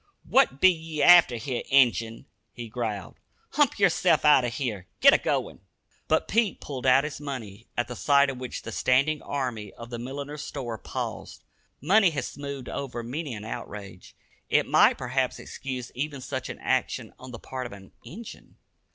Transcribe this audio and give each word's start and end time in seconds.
"What 0.23 0.59
be 0.59 0.71
ye 0.71 1.03
after 1.03 1.35
here, 1.35 1.61
Injun?" 1.69 2.25
he 2.53 2.67
growled. 2.69 3.19
"Hump 3.51 3.77
yerself 3.77 4.25
outer 4.25 4.47
here 4.47 4.87
git 4.99 5.13
a 5.13 5.19
goin'!" 5.19 5.59
But 6.07 6.27
Pete 6.27 6.59
pulled 6.59 6.87
out 6.87 7.03
his 7.03 7.21
money, 7.21 7.67
at 7.77 7.87
the 7.87 7.95
sight 7.95 8.31
of 8.31 8.39
which 8.39 8.63
the 8.63 8.71
standing 8.71 9.21
army 9.21 9.71
of 9.73 9.91
the 9.91 9.99
milliner's 9.99 10.41
store 10.43 10.79
paused. 10.79 11.43
Money 11.81 12.09
has 12.09 12.25
smoothed 12.25 12.67
over 12.67 13.03
many 13.03 13.35
an 13.35 13.45
outrage. 13.45 14.15
It 14.49 14.65
might 14.65 14.97
perhaps 14.97 15.37
excuse 15.37 15.91
even 15.93 16.19
such 16.19 16.49
an 16.49 16.57
action 16.57 17.13
on 17.19 17.29
the 17.29 17.37
part 17.37 17.67
of 17.67 17.71
an 17.71 17.91
"Injun." 18.03 18.55